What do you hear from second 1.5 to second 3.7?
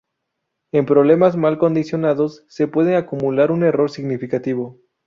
condicionados, se puede acumular un